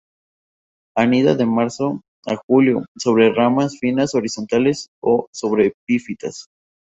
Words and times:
Anida 0.97 1.35
de 1.35 1.45
marzo 1.45 2.01
a 2.25 2.35
julio 2.47 2.87
sobre 2.97 3.31
ramas 3.31 3.77
finas 3.77 4.15
horizontales 4.15 4.87
o 4.99 5.27
sobre 5.31 5.73
epifitas. 5.87 6.47